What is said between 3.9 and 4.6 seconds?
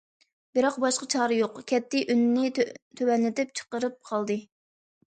قالدى.